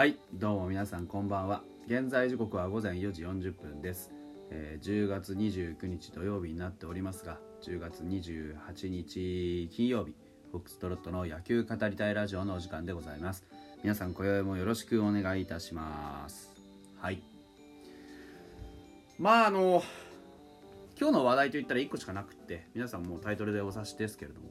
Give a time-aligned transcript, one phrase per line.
[0.00, 1.62] はいどうも皆さんこんばんは。
[1.86, 4.10] 現在時刻は午前4時40分です、
[4.48, 10.14] えー10月29日土曜日になっておりますが10月28日金曜日
[10.52, 13.44] フォックストロットの野球語りたいラジオのお時間でございます。
[13.82, 16.50] 皆さん今宵もよろしくお願いいたします。
[16.98, 17.22] はい。
[19.18, 19.82] まああの
[20.98, 24.48] 今日の話題といったら1個しかなくって皆さんもうタイトルでお察しですけれども。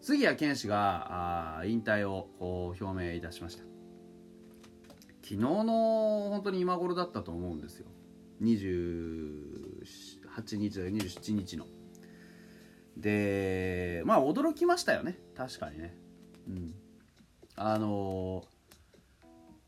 [0.00, 3.77] 杉谷拳士があ引退を表明いたしました。
[5.28, 7.86] 昨日の本当に今頃だったと思うんですよ。
[8.40, 9.84] 28
[10.56, 11.66] 日だ27日の。
[12.96, 15.18] でまあ驚きましたよね。
[15.36, 15.98] 確かにね。
[16.48, 16.74] うん。
[17.56, 18.42] あの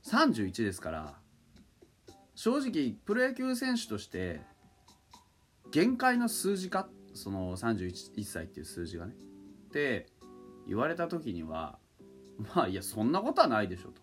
[0.03, 1.19] ー、31ですから
[2.35, 4.41] 正直プロ野球選手として
[5.73, 6.89] 限界の数字か？
[7.13, 9.13] その31歳っていう数字がね。
[9.69, 10.07] って
[10.67, 11.79] 言われた時には
[12.55, 14.01] まあいやそんなことはないでしょと、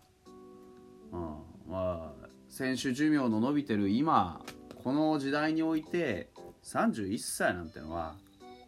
[1.12, 4.40] うん、まあ選手寿命の伸びてる今
[4.82, 6.30] この時代において
[6.64, 8.14] 31歳なんてのは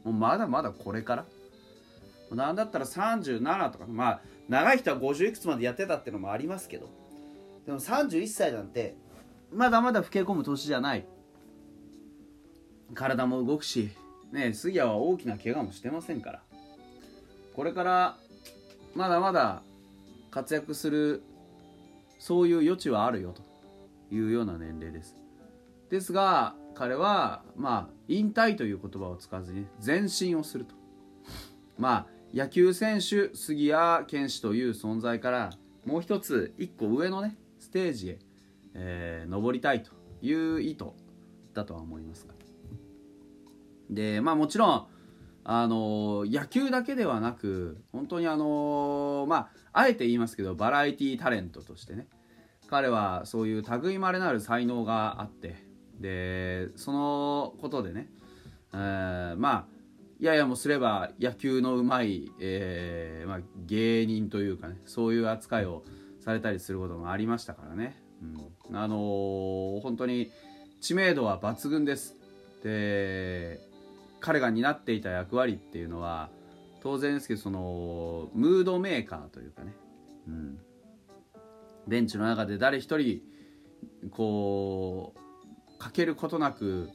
[0.04, 1.24] もうまだまだこれから？
[2.36, 6.88] なんだったら37とかまあ長い人は50いくつまでやってたっていうのもありますけど。
[7.66, 8.94] でも31歳なんて
[9.52, 11.04] まだまだ老け込む年じゃない。
[12.94, 13.90] 体も動くし
[14.32, 16.42] ね杉谷は大きな怪我もしてませんから。
[17.54, 18.16] これから
[18.94, 19.62] まだまだ
[20.30, 21.22] 活躍する
[22.20, 23.42] そういう余地はあるよと
[24.14, 25.16] いうような年齢です。
[25.88, 30.74] ですが彼はまあ引退という言葉を使わずに前進をすると。
[31.78, 35.50] まあ野球選手杉谷拳士という存在から
[35.86, 38.18] もう一つ一個上のねステージへ、
[38.74, 40.84] えー登りたいという意図
[41.54, 42.34] だとは思いますが。
[43.88, 44.86] でまあもちろん
[45.52, 52.06] あの野球だけではなく本当にあのまああえて言いますけどバラエティタレントとしてね。
[52.68, 55.56] 彼はそういう類まれなる才能があって
[55.98, 58.08] でそのことでね、
[58.72, 59.80] えーまあ
[60.20, 65.82] ややもすれば野球のうまい、えーまあ、芸人というかねそういう扱いを
[66.20, 68.00] されたりすることもありましたからね、
[68.70, 70.30] うん、あのー本当に
[70.80, 72.16] 知名度は抜群です。
[72.62, 73.69] で
[74.20, 76.30] 彼が担っていた役割っていうのは
[76.82, 79.74] 当然ですけどそのムードメーカーというかね、
[80.28, 80.58] うん、
[81.88, 83.20] ベンチの中で誰一人
[84.10, 86.90] こうかけることなく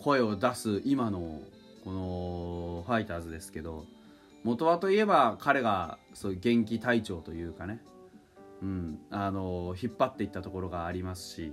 [0.00, 1.40] 声を出す今の
[1.84, 3.84] このファイターズですけど
[4.44, 7.80] 元はといえば彼がそういう元気隊長というかね、
[8.62, 11.52] うん、あの引っ張っていったところがありますし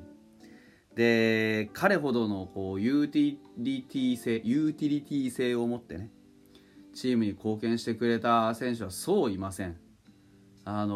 [1.00, 6.12] で彼ほどのこうユーティリティ性ユーティリティ性を持ってね
[6.94, 9.78] チームに貢献してくれた選手はそういません。
[10.66, 10.96] あの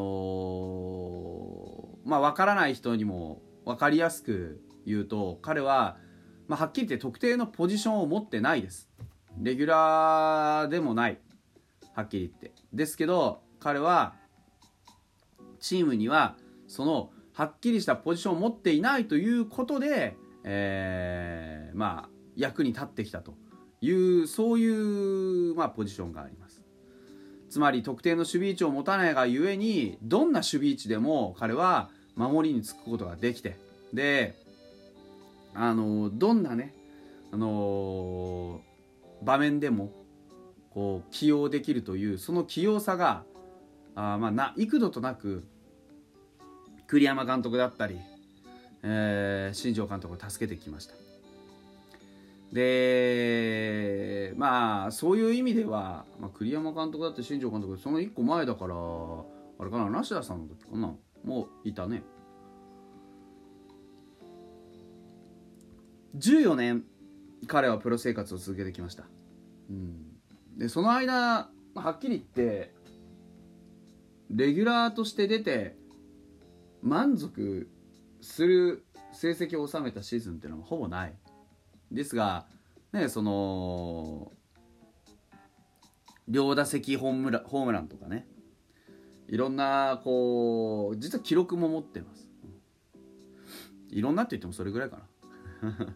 [2.06, 5.96] ーまあ分からない人にも分かりやすく言うと彼は、
[6.50, 8.90] まあ、はっきり言って特定のポジションを持ってないです。
[9.42, 11.20] レギュラーでもない。
[11.94, 12.62] はっきり言って。
[12.74, 14.16] ですけど彼は
[15.62, 16.36] チームには
[16.68, 23.36] そのはっきりしたポジションを持っていないということで、えーまあ役に立ってきたと
[23.82, 24.68] いうそうい
[25.52, 26.64] う、まあ、ポジションがあります。
[27.50, 33.60] つまり特定の守備位置を持たないがゆえにどんな守備位置でも彼は守りにつくことができて
[33.94, 34.36] で
[35.54, 36.74] あのどんなね
[37.32, 38.62] あの
[39.22, 39.92] 場面でも
[40.72, 43.24] こう起用できるというその器用さが
[43.94, 45.46] あまあな幾度となく
[46.94, 47.98] 栗山監督だったり、
[48.84, 50.94] えー新庄監督を助けてきました。
[52.52, 62.04] でまあそういう意味では、まあ、栗山監督だって新庄監督その1個前だからあれかな梨田さんの時かなもういたね。
[66.16, 66.84] 14年
[67.48, 69.06] 彼はプロ生活を続けてきました、
[69.68, 72.72] うん、でその間はっきり言って
[74.30, 75.82] レギュラーとして出て
[76.84, 77.70] 満足
[78.22, 81.14] する成績を収めたシーズンっていうのはほぼない。
[81.92, 82.46] ですが
[82.92, 84.32] ねその
[86.28, 88.28] 両打席ホームランホームランとかね。
[89.30, 92.30] いろんなこう実は記録も持ってます。
[93.90, 95.00] いろんなって言ってもそれぐらいか
[95.62, 95.88] な。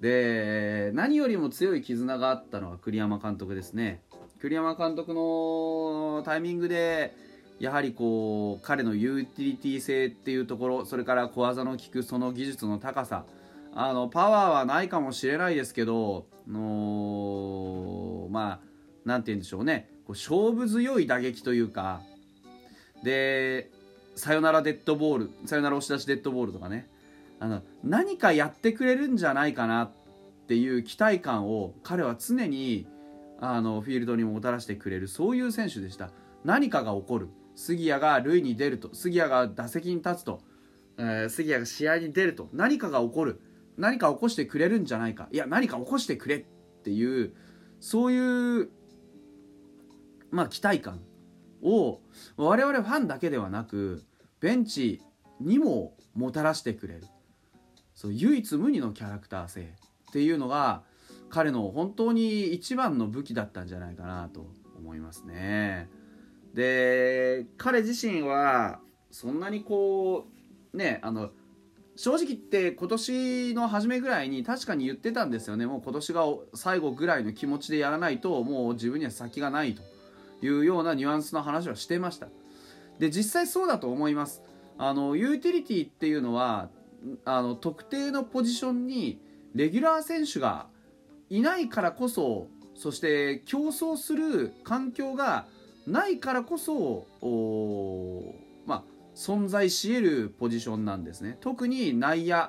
[0.00, 4.02] で何よりも強い絆があったのは栗山監督ですね。
[4.40, 7.14] 栗山監督のタイミングで
[7.62, 13.24] やはりこう彼のユーティリティ性っていうところそれから小技の効くその技術の高さ。
[13.72, 18.60] あのパワーはないかもしれないですけどのまあ
[19.04, 19.88] なんて言うんでしょうね。
[20.08, 22.02] こう勝負強い打撃というか。
[23.04, 23.70] で
[24.16, 26.90] サヨナラデッドボールサヨナラ押し出しデッドボールとかね。
[27.38, 29.90] あの何かやってくれるんじゃないかなっ
[30.48, 32.88] ていう期待感を彼は常に
[33.40, 36.10] あのフィールドにもたらしてくれるそういう選手でした。
[36.44, 37.28] 何かが起こる。
[37.54, 40.40] 杉谷が塁に出ると杉谷が打席に立つと、
[40.98, 43.40] えー、杉谷が試合に出ると何かが起こる。
[43.78, 45.28] 何か起こしてくれるんじゃないか。
[45.32, 46.44] いや何か起こしてくれっ
[46.84, 47.34] ていう
[47.80, 48.70] そういう
[50.30, 51.00] まあ期待感
[51.62, 52.00] を
[52.36, 54.02] 我々ファンだけではなく
[54.40, 55.02] ベンチ
[55.40, 57.04] にももたらしてくれる。
[57.94, 59.74] そう唯一無二のキャラクター性。
[60.10, 60.82] っていうのが
[61.30, 64.46] 彼の本当に一番の武器だったんじゃないかなと
[64.76, 65.88] 思いますね。
[66.54, 70.26] で彼自身はそんなにこ
[70.72, 71.30] うねあの
[71.96, 75.66] 正直言って今年の初めぐらいに確かに言ってたんですよね。
[75.66, 79.82] もう今年が最後ぐらいの気持ちでやらないともう自分には先がないと
[80.44, 82.28] いうようなニュアンスの話はしてました。
[82.98, 84.42] で実際そうだと思います。
[84.78, 86.70] あのユーティリティっていうのは
[87.24, 89.20] あの特定のポジションに
[89.54, 90.66] レギュラー選手が
[91.28, 95.46] いないからこそそして競争する環境が
[95.86, 97.06] ないからこそ
[98.66, 98.84] まあ、
[99.14, 101.36] 存在し得るポジションなんですね。
[101.40, 102.48] 特に内野、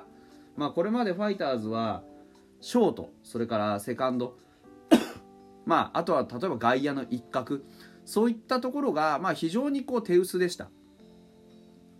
[0.56, 2.02] まあ、これまでファイターズは
[2.60, 3.10] ショート。
[3.22, 4.36] それからセカンド。
[5.66, 7.60] まあ、あとは例えば外野の一角。
[8.04, 10.70] そういったところが、まあ、非常にこう手薄でした。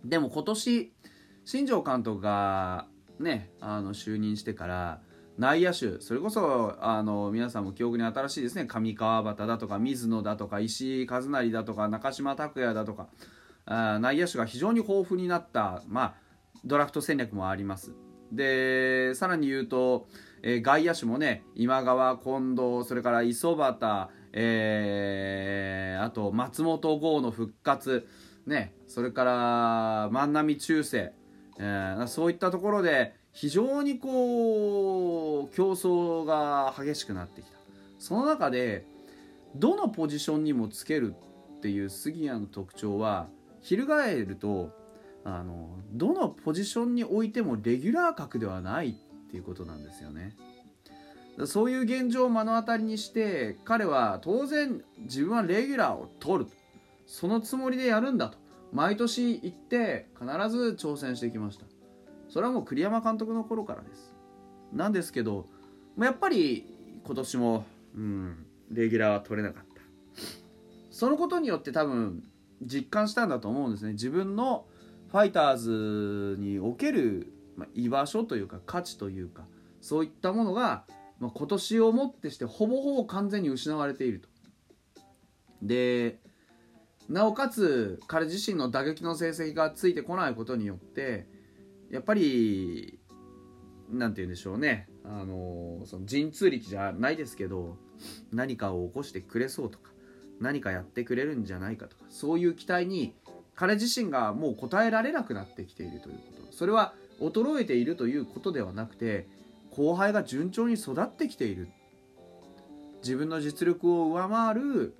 [0.03, 0.93] でも今年
[1.45, 2.87] 新庄監督が
[3.19, 5.01] ねあの就任してから
[5.37, 8.65] 内野手それこそあの皆さんも記憶に新しいですね。
[8.65, 13.07] 上川端だとか水野だとか石井和成だとか中島拓也だとか。
[13.65, 16.13] あ内野手が非常に豊富になった、まあ、
[16.63, 17.93] ドラフト戦略もあります。
[18.31, 20.07] でさらに言うと、
[20.41, 28.07] えー、外野手もね今川近藤それから磯端、えー、あと松本剛の復活
[28.47, 31.13] ねそれから万波中世、
[31.59, 37.57] えー、そういったところで非常にこう競争が激しくなってきた。
[37.99, 38.85] その中で
[39.55, 41.13] どのポジションにもつける
[41.57, 43.27] っていう杉谷の特徴は
[43.61, 44.71] 翻ると
[45.25, 48.93] あのどのポジションにおいてもレギュラー格ではないっ
[49.29, 50.37] ていうことなんですよね。
[51.45, 56.51] そういう現状を目の当たりにして彼は当然自分はレギュラーを取る。
[57.05, 58.37] そのつもりでやるんだと。
[58.71, 61.65] 毎年行って必ず挑戦してきました。
[62.35, 64.13] それはもう栗山監督の頃からです。
[64.73, 65.45] なんですけど
[65.97, 66.65] やっぱり
[67.05, 67.65] 今年も、
[67.95, 69.81] うん、レギュラーは取れなかった。
[70.91, 72.25] そのことによって多分
[72.61, 73.93] 実感したんだと思うんですね。
[73.93, 74.65] 自分の
[75.11, 79.45] ファイターズにおける、まあ、居場所というか価値というか
[79.79, 80.83] そういったものが、
[81.21, 84.27] まあ、今年をもってしてほぼほぼ完全に失われていると。
[85.61, 86.19] で
[87.07, 91.33] なおかつ彼自身の打撃の成績がついてこないことによって
[91.95, 92.99] やっぱり
[93.89, 94.89] なんて言うんでしょうね。
[95.05, 97.77] あのその神通力じゃないですけど
[98.33, 99.91] 何かを起こしてくれそうとか
[100.41, 103.13] 何かやってくれるんじゃないかとかそういう期待に
[103.55, 106.51] 彼自身がもう応えられなくなってきているということ。
[106.51, 109.27] それは衰えているということではなくて
[109.71, 111.69] 後輩が順調に育ってきている。
[113.01, 114.95] 自分の実力を上回る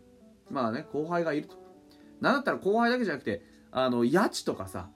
[0.49, 1.57] まあね後輩がいると。
[2.21, 3.41] なんだったら後輩だけじゃなくて
[3.71, 4.89] あの八千とかさ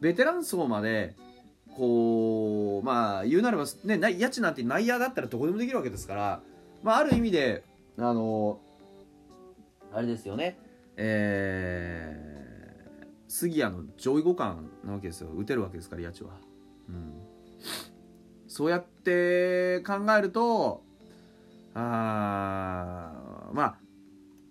[0.00, 1.14] ベテラン層まで
[1.76, 6.40] こうまあ言うなればね家賃なんて内野だったらどこでもできるわけですから、
[6.82, 7.64] まあ、ある意味で
[7.98, 8.60] あの
[9.92, 10.58] あれですよね。
[10.96, 15.30] えー、杉谷の上位互換なわけですよ。
[15.30, 16.34] 打てるわけですから八千は、
[16.88, 17.12] うん、
[18.48, 20.82] そうやって考えると
[21.74, 23.12] あ
[23.52, 23.76] まあ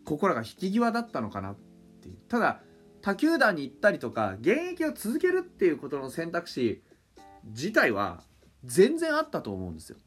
[0.05, 1.55] ここらが引き際だったのかなっ
[2.01, 2.15] ていう。
[2.27, 2.61] ただ
[3.01, 6.81] 他球団に行ったりとか現役を続けるっていうことの選択肢
[7.45, 8.23] 自体は
[8.63, 9.97] 全然あったと思うんですよ。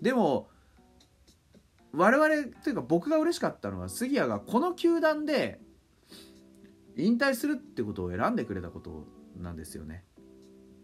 [0.00, 0.48] でも
[1.92, 5.60] 我々というか僕が嬉しかったのは杉谷がこの球団で
[6.96, 9.06] 引退するってことを選んでくれたこと
[9.40, 10.04] なんですよね。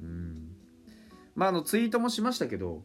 [0.01, 0.49] うん。
[1.35, 2.83] まああのツイートもしましたけど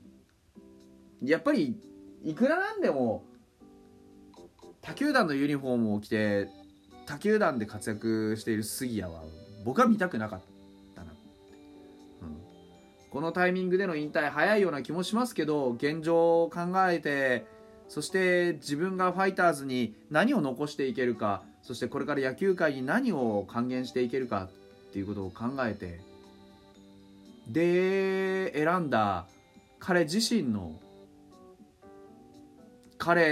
[1.24, 1.80] やっぱり
[2.24, 3.24] いくらなんでも
[4.82, 6.50] 他球団のユニフォームを着て
[7.06, 9.24] 他球団で活躍している杉谷は
[9.64, 10.55] 僕は見たくなかった。
[13.16, 17.46] このタイミングでの引退早いような気もしますけど現状を考えて
[17.88, 24.50] そして自分がファイターズに何を残していけるかそしてこれから野球界に何を還元していけるか
[24.90, 26.02] っていうことを考えて
[27.48, 29.28] で選んだ
[29.80, 30.74] 彼自身の
[32.98, 33.32] 彼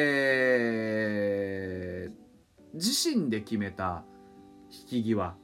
[2.74, 4.06] 自身で決めた
[4.72, 5.36] 引き際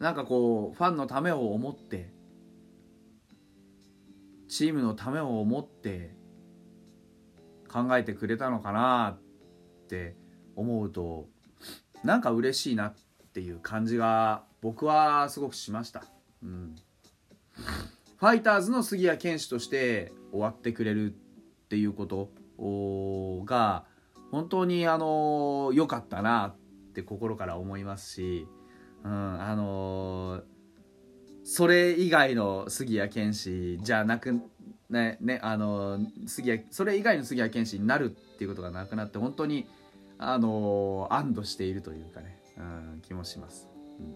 [0.00, 2.10] なんかこうファンのためを思って
[4.48, 6.16] チームのためを思って
[7.68, 9.18] 考えてくれたのかな
[9.84, 10.16] って
[10.56, 11.28] 思うと
[12.02, 12.94] なんか嬉しいなっ
[13.32, 16.04] ていう感じが僕はすごくしました。
[16.42, 16.74] うん
[18.16, 21.16] ファイターズの杉谷拳士として終わってくれるっ
[21.68, 22.30] ていうこと
[23.46, 23.84] が
[24.30, 28.46] 本当にあの良かったなって心から思いますし、
[29.04, 30.42] うん、あの
[31.44, 34.40] それ以外の杉谷拳士じゃなく
[34.90, 39.68] ねねあの杉谷それ以外の杉谷拳士になるっていうことがなくなって本当に
[40.18, 43.68] あの安堵しているというかね、うん、気もします。
[43.98, 44.14] うん。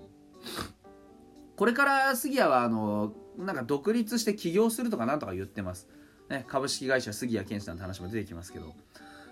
[1.56, 5.88] これから杉谷はあのなんか独立して起業するとかなんとか言ってます、
[6.28, 8.74] ね、株式会社杉谷健士なんて話も出てきますけど。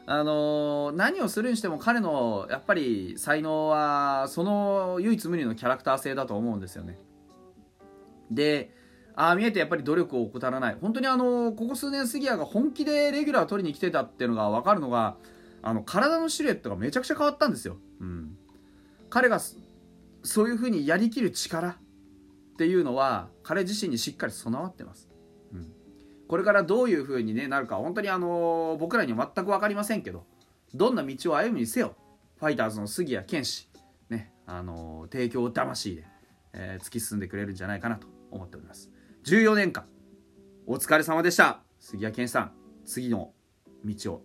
[0.07, 6.99] あの、何をするにしても彼のやっぱり才能はその唯一無二のキャラクター性だと思うんですよね。
[8.31, 8.75] で
[9.15, 10.77] ああ見えてやっぱり努力を怠らない。
[10.81, 15.17] 本当にあのここ数年杉谷が本気でレギュラー取りに来てたっていうのが分かるのが
[15.63, 18.37] あの体のシルエットがめちゃくちゃ変わったんですよ、うん、
[19.09, 19.41] 彼が
[20.25, 21.77] そういうふうにやりきる力っ
[22.59, 25.09] ていうのは彼自身にしっかり備わってます、
[25.53, 25.73] うん、
[26.33, 30.25] これからどういう風に、ね、なるか本当にあの僕らには全く分かりませんけど
[30.73, 31.95] どんな道を歩むにせよ
[32.39, 33.69] ファイターズの杉谷拳士、
[34.09, 36.05] ね、あの提供魂で、
[36.55, 38.91] えー、突き進んでくれるんじゃないかなと思っております。
[39.27, 39.85] 14年間
[40.67, 41.61] お疲れ様でした。
[41.79, 42.53] 杉谷拳士さん
[42.87, 43.35] 次の
[43.85, 44.23] 道を。